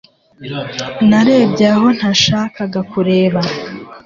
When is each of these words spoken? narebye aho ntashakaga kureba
narebye 1.09 1.65
aho 1.75 1.87
ntashakaga 1.97 2.79
kureba 2.91 3.39